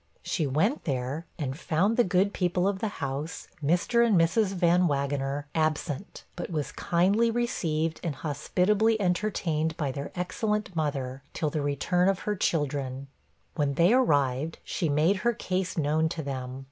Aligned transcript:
She 0.23 0.47
went 0.47 0.85
there, 0.85 1.27
and 1.37 1.55
found 1.55 1.95
the 1.95 2.03
good 2.03 2.33
people 2.33 2.67
of 2.67 2.79
the 2.79 2.87
house, 3.05 3.47
Mr. 3.63 4.03
and 4.03 4.19
Mrs. 4.19 4.47
Van 4.55 4.87
Wagener, 4.87 5.43
absent, 5.53 6.23
but 6.35 6.49
was 6.49 6.71
kindly 6.71 7.29
received 7.29 7.99
and 8.03 8.15
hospitably 8.15 8.99
entertained 8.99 9.77
by 9.77 9.91
their 9.91 10.11
excellent 10.15 10.75
mother, 10.75 11.21
till 11.33 11.51
the 11.51 11.61
return 11.61 12.09
of 12.09 12.21
her 12.21 12.35
children. 12.35 13.09
When 13.53 13.75
they 13.75 13.93
arrived, 13.93 14.57
she 14.63 14.89
made 14.89 15.17
her 15.17 15.33
case 15.33 15.77
known 15.77 16.09
to 16.09 16.23
them. 16.23 16.59